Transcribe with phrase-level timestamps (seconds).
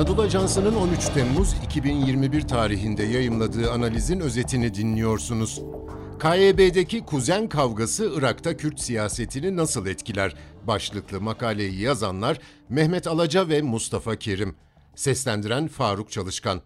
[0.00, 5.62] Anadolu Ajansı'nın 13 Temmuz 2021 tarihinde yayımladığı analizin özetini dinliyorsunuz.
[6.20, 10.34] KYB'deki kuzen kavgası Irak'ta Kürt siyasetini nasıl etkiler?
[10.66, 14.56] Başlıklı makaleyi yazanlar Mehmet Alaca ve Mustafa Kerim.
[14.94, 16.60] Seslendiren Faruk Çalışkan.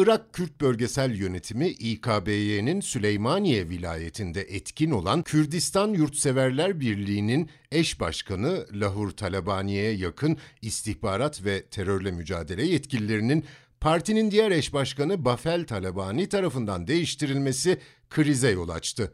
[0.00, 9.10] Irak Kürt Bölgesel Yönetimi İKBY'nin Süleymaniye vilayetinde etkin olan Kürdistan Yurtseverler Birliği'nin eş başkanı Lahur
[9.10, 13.44] Talabani'ye yakın istihbarat ve terörle mücadele yetkililerinin
[13.80, 17.78] partinin diğer eş başkanı Bafel Talabani tarafından değiştirilmesi
[18.10, 19.12] krize yol açtı.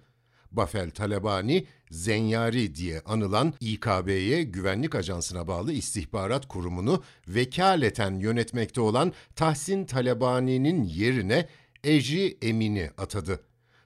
[0.52, 9.84] Bafel Talabani, Zenyari diye anılan İKB'ye güvenlik ajansına bağlı istihbarat kurumunu vekaleten yönetmekte olan Tahsin
[9.84, 11.48] Talabani'nin yerine
[11.84, 13.40] Eji Emin'i atadı.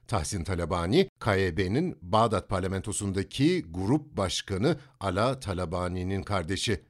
[0.07, 6.81] Tahsin Talabani, KYB'nin Bağdat parlamentosundaki grup başkanı Ala Talabani'nin kardeşi.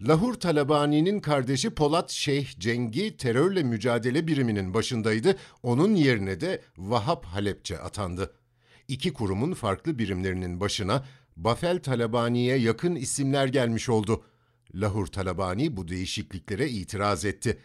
[0.00, 5.36] Lahur Talabani'nin kardeşi Polat Şeyh Cengi terörle mücadele biriminin başındaydı.
[5.62, 8.34] Onun yerine de Vahap Halepçe atandı
[8.92, 11.04] iki kurumun farklı birimlerinin başına
[11.36, 14.24] Bafel Talabani'ye yakın isimler gelmiş oldu.
[14.74, 17.58] Lahur Talabani bu değişikliklere itiraz etti.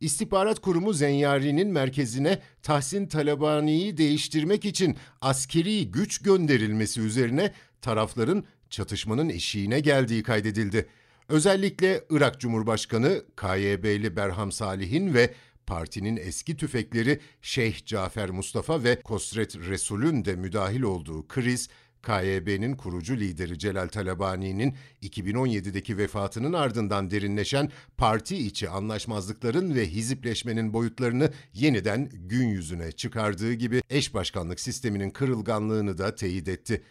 [0.00, 9.80] İstihbarat Kurumu Zenyari'nin merkezine Tahsin Talabani'yi değiştirmek için askeri güç gönderilmesi üzerine tarafların çatışmanın eşiğine
[9.80, 10.86] geldiği kaydedildi.
[11.28, 15.34] Özellikle Irak Cumhurbaşkanı KYB'li Berham Salih'in ve
[15.66, 21.68] partinin eski tüfekleri Şeyh Cafer Mustafa ve Kosret Resul'ün de müdahil olduğu kriz,
[22.02, 31.30] KYB'nin kurucu lideri Celal Talabani'nin 2017'deki vefatının ardından derinleşen parti içi anlaşmazlıkların ve hizipleşmenin boyutlarını
[31.54, 36.82] yeniden gün yüzüne çıkardığı gibi eş başkanlık sisteminin kırılganlığını da teyit etti.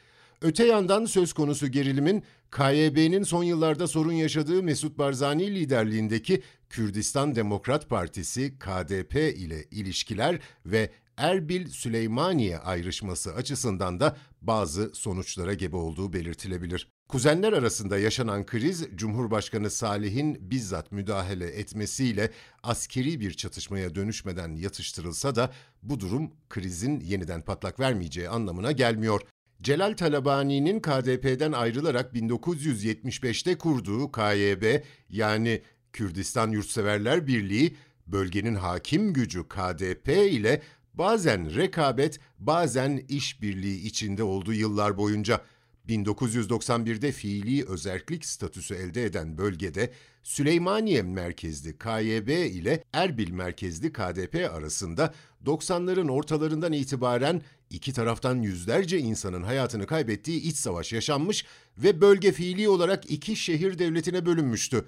[0.42, 7.90] Öte yandan söz konusu gerilimin KYB'nin son yıllarda sorun yaşadığı Mesut Barzani liderliğindeki Kürdistan Demokrat
[7.90, 16.88] Partisi KDP ile ilişkiler ve Erbil Süleymaniye ayrışması açısından da bazı sonuçlara gebe olduğu belirtilebilir.
[17.10, 22.32] Kuzenler arasında yaşanan kriz, Cumhurbaşkanı Salih'in bizzat müdahale etmesiyle
[22.64, 29.22] askeri bir çatışmaya dönüşmeden yatıştırılsa da bu durum krizin yeniden patlak vermeyeceği anlamına gelmiyor.
[29.62, 35.62] Celal Talabani'nin KDP'den ayrılarak 1975'te kurduğu KYB yani
[35.94, 37.76] Kürdistan Yurtseverler Birliği
[38.08, 40.62] bölgenin hakim gücü KDP ile
[40.94, 45.42] bazen rekabet, bazen işbirliği içinde olduğu yıllar boyunca
[45.90, 49.92] 1991'de fiili özerklik statüsü elde eden bölgede
[50.24, 55.14] Süleymaniye merkezli KYB ile Erbil merkezli KDP arasında
[55.46, 61.46] 90'ların ortalarından itibaren iki taraftan yüzlerce insanın hayatını kaybettiği iç savaş yaşanmış
[61.78, 64.86] ve bölge fiili olarak iki şehir devletine bölünmüştü.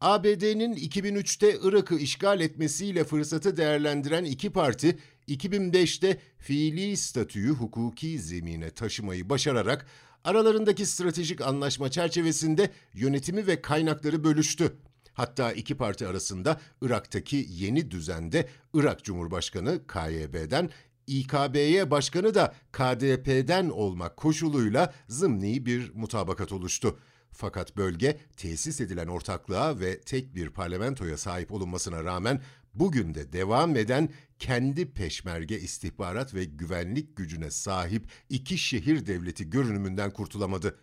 [0.00, 4.98] ABD'nin 2003'te Irak'ı işgal etmesiyle fırsatı değerlendiren iki parti
[5.28, 9.86] 2005'te fiili statüyü hukuki zemine taşımayı başararak
[10.24, 14.76] aralarındaki stratejik anlaşma çerçevesinde yönetimi ve kaynakları bölüştü.
[15.12, 20.70] Hatta iki parti arasında Irak'taki yeni düzende Irak Cumhurbaşkanı KYB'den
[21.06, 26.98] İKB'ye başkanı da KDP'den olmak koşuluyla zımni bir mutabakat oluştu.
[27.32, 32.40] Fakat bölge tesis edilen ortaklığa ve tek bir parlamentoya sahip olunmasına rağmen
[32.74, 40.10] bugün de devam eden kendi peşmerge istihbarat ve güvenlik gücüne sahip iki şehir devleti görünümünden
[40.10, 40.78] kurtulamadı.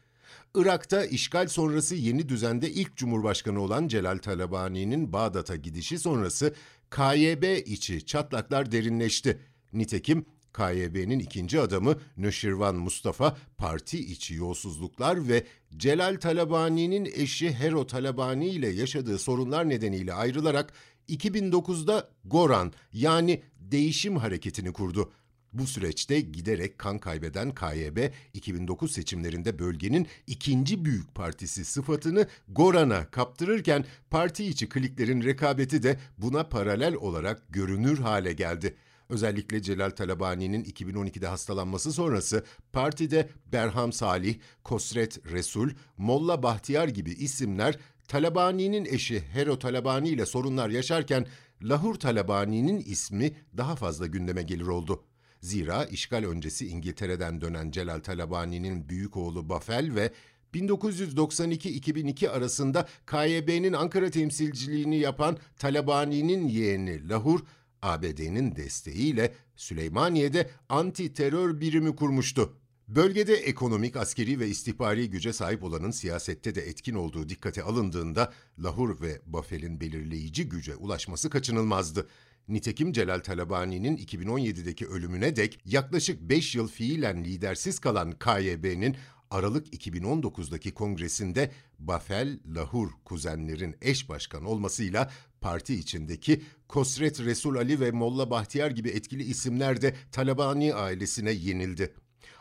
[0.55, 6.53] Irak'ta işgal sonrası yeni düzende ilk cumhurbaşkanı olan Celal Talabani'nin Bağdat'a gidişi sonrası
[6.91, 9.39] KYB içi çatlaklar derinleşti.
[9.73, 15.43] Nitekim KYB'nin ikinci adamı Nöşirvan Mustafa parti içi yolsuzluklar ve
[15.77, 20.73] Celal Talabani'nin eşi Hero Talabani ile yaşadığı sorunlar nedeniyle ayrılarak
[21.09, 25.11] 2009'da Goran yani Değişim Hareketi'ni kurdu.
[25.53, 27.97] Bu süreçte giderek kan kaybeden KYB
[28.33, 36.43] 2009 seçimlerinde bölgenin ikinci büyük partisi sıfatını Goran'a kaptırırken parti içi kliklerin rekabeti de buna
[36.43, 38.75] paralel olarak görünür hale geldi.
[39.13, 47.79] Özellikle Celal Talabani'nin 2012'de hastalanması sonrası partide Berham Salih, Kosret Resul, Molla Bahtiyar gibi isimler
[48.07, 51.27] Talabani'nin eşi Hero Talabani ile sorunlar yaşarken
[51.61, 55.03] Lahur Talabani'nin ismi daha fazla gündeme gelir oldu.
[55.41, 60.11] Zira işgal öncesi İngiltere'den dönen Celal Talabani'nin büyük oğlu Bafel ve
[60.53, 67.39] 1992-2002 arasında KYB'nin Ankara temsilciliğini yapan Talabani'nin yeğeni Lahur,
[67.83, 72.57] ABD'nin desteğiyle Süleymaniye'de anti terör birimi kurmuştu.
[72.87, 78.33] Bölgede ekonomik, askeri ve istihbari güce sahip olanın siyasette de etkin olduğu dikkate alındığında
[78.63, 82.07] Lahur ve Bafel'in belirleyici güce ulaşması kaçınılmazdı.
[82.47, 88.95] Nitekim Celal Talabani'nin 2017'deki ölümüne dek yaklaşık 5 yıl fiilen lidersiz kalan KYB'nin
[89.33, 97.91] Aralık 2019'daki kongresinde Bafel Lahur kuzenlerin eş başkan olmasıyla parti içindeki Kosret Resul Ali ve
[97.91, 101.93] Molla Bahtiyar gibi etkili isimler de Talabani ailesine yenildi.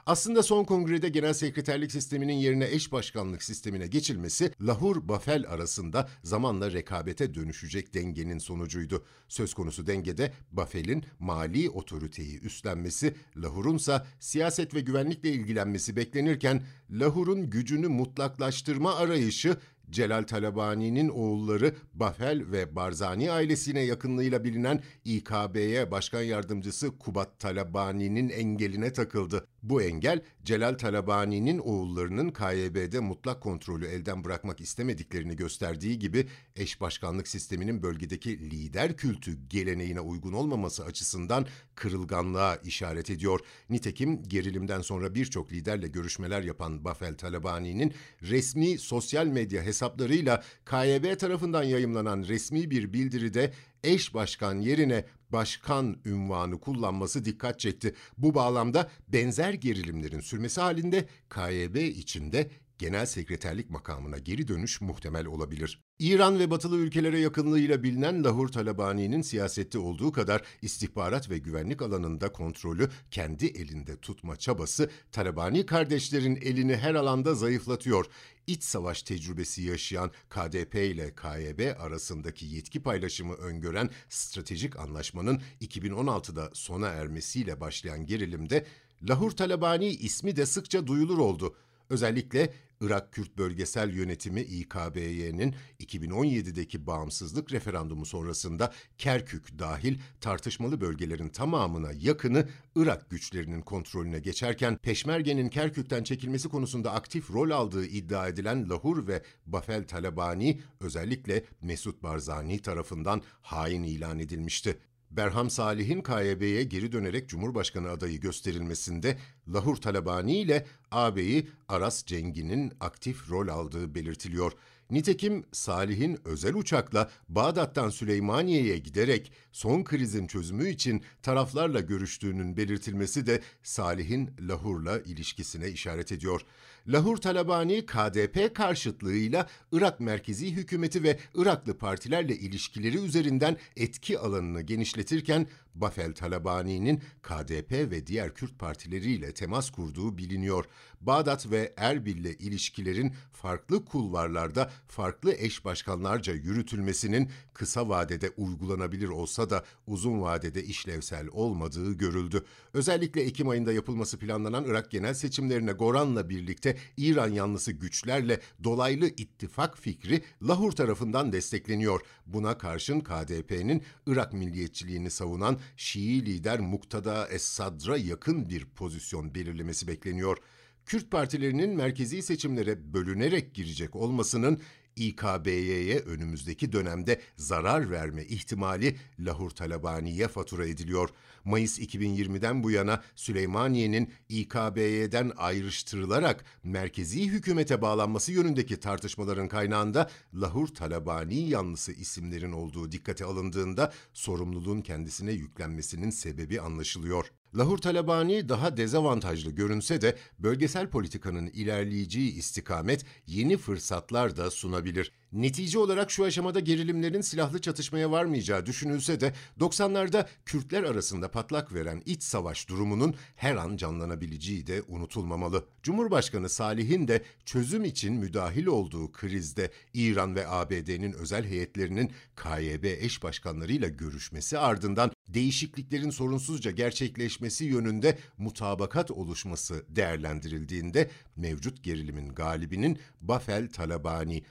[0.06, 7.34] Aslında son kongrede genel sekreterlik sisteminin yerine eş başkanlık sistemine geçilmesi Lahur-Bafel arasında zamanla rekabete
[7.34, 9.04] dönüşecek dengenin sonucuydu.
[9.28, 17.50] Söz konusu dengede Bafel'in mali otoriteyi üstlenmesi, Lahur'un ise siyaset ve güvenlikle ilgilenmesi beklenirken Lahur'un
[17.50, 19.56] gücünü mutlaklaştırma arayışı
[19.92, 28.92] Celal Talabani'nin oğulları Bafel ve Barzani ailesine yakınlığıyla bilinen İKB'ye başkan yardımcısı Kubat Talabani'nin engeline
[28.92, 29.46] takıldı.
[29.62, 37.28] Bu engel Celal Talabani'nin oğullarının KYB'de mutlak kontrolü elden bırakmak istemediklerini gösterdiği gibi eş başkanlık
[37.28, 43.40] sisteminin bölgedeki lider kültü geleneğine uygun olmaması açısından kırılganlığa işaret ediyor.
[43.70, 51.62] Nitekim gerilimden sonra birçok liderle görüşmeler yapan Bafel Talabani'nin resmi sosyal medya hesaplarıyla KYB tarafından
[51.62, 53.52] yayımlanan resmi bir bildiride
[53.84, 57.94] eş başkan yerine başkan ünvanı kullanması dikkat çekti.
[58.18, 62.50] Bu bağlamda benzer gerilimlerin sürmesi halinde KYB içinde
[62.82, 65.82] genel sekreterlik makamına geri dönüş muhtemel olabilir.
[65.98, 72.32] İran ve batılı ülkelere yakınlığıyla bilinen Lahur Talabani'nin siyasette olduğu kadar istihbarat ve güvenlik alanında
[72.32, 78.06] kontrolü kendi elinde tutma çabası Talabani kardeşlerin elini her alanda zayıflatıyor.
[78.46, 86.88] İç savaş tecrübesi yaşayan KDP ile KYB arasındaki yetki paylaşımı öngören stratejik anlaşmanın 2016'da sona
[86.88, 88.66] ermesiyle başlayan gerilimde
[89.08, 91.56] Lahur Talabani ismi de sıkça duyulur oldu.
[91.92, 101.92] Özellikle Irak Kürt Bölgesel Yönetimi İKBY'nin 2017'deki bağımsızlık referandumu sonrasında Kerkük dahil tartışmalı bölgelerin tamamına
[102.00, 109.06] yakını Irak güçlerinin kontrolüne geçerken Peşmerge'nin Kerkük'ten çekilmesi konusunda aktif rol aldığı iddia edilen Lahur
[109.06, 114.78] ve Bafel Talabani özellikle Mesut Barzani tarafından hain ilan edilmişti.
[115.12, 119.16] Berham Salih'in KYB'ye geri dönerek Cumhurbaşkanı adayı gösterilmesinde
[119.48, 124.52] Lahur Talabani ile ağabeyi Aras Cengi'nin aktif rol aldığı belirtiliyor.
[124.90, 133.40] Nitekim Salih'in özel uçakla Bağdat'tan Süleymaniye'ye giderek son krizin çözümü için taraflarla görüştüğünün belirtilmesi de
[133.62, 136.40] Salih'in Lahur'la ilişkisine işaret ediyor.
[136.88, 145.46] Lahur Talabani KDP karşıtlığıyla Irak merkezi hükümeti ve Iraklı partilerle ilişkileri üzerinden etki alanını genişletirken
[145.74, 150.64] Bafel Talabani'nin KDP ve diğer Kürt partileriyle temas kurduğu biliniyor.
[151.02, 159.64] Bağdat ve Erbil'le ilişkilerin farklı kulvarlarda farklı eş başkanlarca yürütülmesinin kısa vadede uygulanabilir olsa da
[159.86, 162.44] uzun vadede işlevsel olmadığı görüldü.
[162.74, 169.78] Özellikle Ekim ayında yapılması planlanan Irak genel seçimlerine Goran'la birlikte İran yanlısı güçlerle dolaylı ittifak
[169.78, 172.00] fikri Lahur tarafından destekleniyor.
[172.26, 180.38] Buna karşın KDP'nin Irak milliyetçiliğini savunan Şii lider Muktada Es-Sadr'a yakın bir pozisyon belirlemesi bekleniyor.
[180.86, 184.60] Kürt partilerinin merkezi seçimlere bölünerek girecek olmasının
[184.96, 191.08] İKBY'ye önümüzdeki dönemde zarar verme ihtimali Lahur Talabani'ye fatura ediliyor.
[191.44, 201.48] Mayıs 2020'den bu yana Süleymaniye'nin İKBY'den ayrıştırılarak merkezi hükümete bağlanması yönündeki tartışmaların kaynağında Lahur Talabani
[201.48, 207.32] yanlısı isimlerin olduğu dikkate alındığında sorumluluğun kendisine yüklenmesinin sebebi anlaşılıyor.
[207.56, 215.12] Lahur Talabani daha dezavantajlı görünse de bölgesel politikanın ilerleyeceği istikamet yeni fırsatlar da sunabilir.
[215.32, 222.02] Netice olarak şu aşamada gerilimlerin silahlı çatışmaya varmayacağı düşünülse de 90'larda Kürtler arasında patlak veren
[222.06, 225.64] iç savaş durumunun her an canlanabileceği de unutulmamalı.
[225.82, 233.22] Cumhurbaşkanı Salih'in de çözüm için müdahil olduğu krizde İran ve ABD'nin özel heyetlerinin KYB eş
[233.22, 244.42] başkanlarıyla görüşmesi ardından değişikliklerin sorunsuzca gerçekleşmesi yönünde mutabakat oluşması değerlendirildiğinde mevcut gerilimin galibinin Bafel Talabani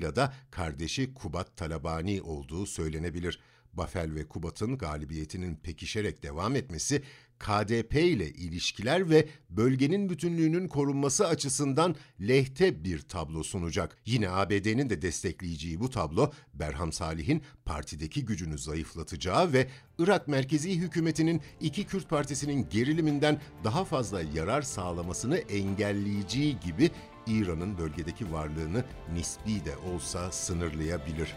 [0.00, 3.38] dolayısıyla da kardeşi Kubat Talabani olduğu söylenebilir.
[3.72, 7.02] Bafel ve Kubat'ın galibiyetinin pekişerek devam etmesi
[7.38, 13.96] KDP ile ilişkiler ve bölgenin bütünlüğünün korunması açısından lehte bir tablo sunacak.
[14.06, 21.40] Yine ABD'nin de destekleyeceği bu tablo, Berham Salih'in partideki gücünü zayıflatacağı ve Irak merkezi hükümetinin
[21.60, 26.90] iki Kürt partisinin geriliminden daha fazla yarar sağlamasını engelleyeceği gibi
[27.30, 31.36] İran'ın bölgedeki varlığını nispi de olsa sınırlayabilir.